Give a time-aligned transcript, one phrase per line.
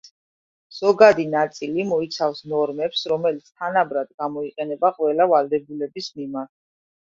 [0.77, 6.55] ზოგადი ნაწილი მოიცავს ნორმებს, რომლებიც თანაბრად გამოიყენება ყველა ვალდებულების მიმართ.